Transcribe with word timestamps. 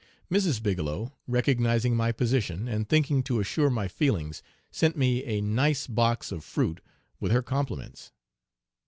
Mrs. 0.31 0.63
Bigelow, 0.63 1.13
recognizing 1.27 1.95
my 1.95 2.11
position, 2.11 2.67
and 2.67 2.89
thinking 2.89 3.21
to 3.21 3.39
assure 3.39 3.69
my 3.69 3.87
feelings, 3.87 4.41
sent 4.71 4.97
me 4.97 5.23
a 5.25 5.41
nice 5.41 5.85
box 5.85 6.31
of 6.31 6.43
fruit 6.43 6.81
with 7.19 7.31
her 7.31 7.43
compliments.' 7.43 8.11